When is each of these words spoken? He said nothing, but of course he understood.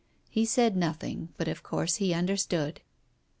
He 0.31 0.45
said 0.45 0.75
nothing, 0.75 1.29
but 1.37 1.47
of 1.47 1.61
course 1.61 1.97
he 1.97 2.11
understood. 2.11 2.81